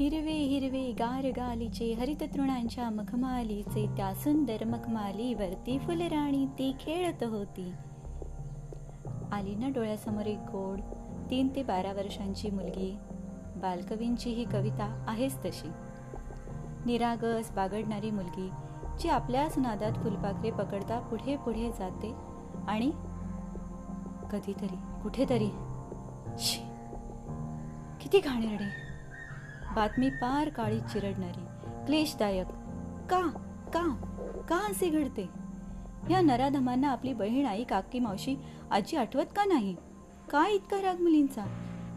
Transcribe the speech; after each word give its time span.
हिरवे 0.00 0.32
हिरवे 0.32 0.80
गार 0.98 1.24
गालीचे 1.36 1.92
हरित 1.92 2.22
तृणांच्या 2.34 2.88
मखमालीचे 2.90 3.84
त्या 3.96 4.12
सुंदर 4.14 4.64
मखमालीवरती 4.64 5.78
फुलराणी 5.78 6.44
ती 6.58 6.70
खेळत 6.80 7.24
होती. 7.24 7.64
आली 9.32 9.54
ना 9.54 9.68
डोळ्यासमोर 9.68 10.26
एक 10.26 10.38
गोड 10.52 10.80
तीन 11.30 11.48
ते 11.56 11.62
बारा 11.62 11.92
वर्षांची 11.92 12.50
मुलगी. 12.50 12.94
बालकवींची 13.56 14.30
ही 14.30 14.44
कविता 14.44 15.04
आहेच 15.08 15.36
तशी. 15.44 15.68
निरागस 16.86 17.50
बागडणारी 17.52 18.10
मुलगी 18.10 18.48
जी 19.00 19.08
आपल्याच 19.08 19.58
नादात 19.58 20.02
फुलपाखरे 20.02 20.50
पकडता 20.50 20.98
पुढे 21.00 21.36
पुढे 21.36 21.70
जाते 21.78 22.14
आणि 22.68 22.90
कधीतरी 24.32 24.76
कुठेतरी 25.02 25.50
किती 28.00 28.20
घाणेरडे. 28.20 28.87
बातमी 29.74 30.10
पार 30.10 30.48
काळी 30.48 30.80
चिरडणारी 30.80 31.44
क्लेशदायक. 31.86 32.46
का? 33.10 33.20
का? 33.74 33.96
का 34.48 34.56
असे 34.56 34.88
घडते? 34.88 35.28
या 36.10 36.20
नराधमांना 36.20 36.88
आपली 36.88 37.12
बहीण 37.12 37.46
आई 37.46 37.64
काकी 37.64 37.98
मावशी 37.98 38.36
आजी 38.70 38.96
आठवत 38.96 39.24
का 39.24 39.44
नाही? 39.44 39.76
का 40.30 40.48
इतका 40.48 40.82
राग 40.82 41.00
मुलींचा? 41.00 41.44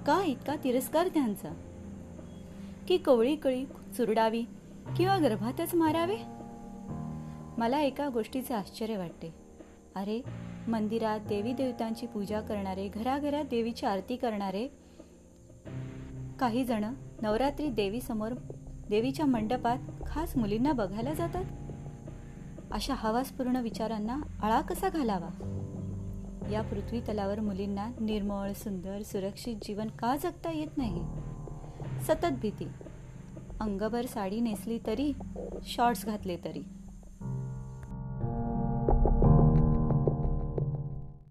का 0.08 0.24
इतका 0.24 0.56
तिरस्कार 0.64 1.08
त्यांचा? 1.08 1.50
की 2.88 2.98
कवळी 2.98 3.36
कळी 3.36 3.66
चुरडावी 3.66 4.42
किंवा 4.98 5.18
गर्भातच 5.18 5.76
मारावे? 5.76 6.18
मला 7.58 7.80
एका 7.80 8.10
गोष्टीचे 8.10 8.54
आश्चर्य 8.54 8.98
वाटते. 8.98 9.34
अरे 9.96 10.22
मंदिरात 10.68 11.20
देवी 11.20 11.54
देवतांची 11.54 12.08
पूजा 12.08 12.42
करणारे 12.42 12.88
घराघरात 12.88 13.44
देवीची 13.44 13.86
आरती 13.86 14.16
करणारे 14.16 14.68
काही 16.42 16.64
जण 16.64 16.86
नवरात्री 17.22 17.68
देवीसमोर 17.68 18.32
देवीच्या 18.90 19.26
मंडपात 19.26 19.78
खास 20.08 20.38
मुलींना 20.38 20.72
बघायला 20.72 21.14
जातात. 21.14 21.46
अशा 22.72 22.94
हवासपूर्ण 22.94 23.56
विचारांना 23.56 24.20
आळा 24.42 24.62
कसा 24.62 24.90
घालावा? 24.90 25.30
या 26.52 26.62
पृथ्वी 26.62 27.02
तलावर 27.02 27.40
मुलींना 27.40 27.92
निर्मळ 28.00 28.52
सुंदर 28.52 29.02
सुरक्षित 29.02 29.56
जीवन 29.64 29.88
का 29.88 30.16
जगता 30.16 30.52
येत 30.52 30.78
नाही? 30.78 31.04
सतत 32.02 32.40
भीती. 32.42 32.68
अंगभर 33.60 34.06
साडी 34.06 34.40
नेसली 34.40 34.80
तरी 34.88 35.14
शॉर्ट्स 35.64 36.06
घातले 36.06 36.38
तरी. 36.38 36.64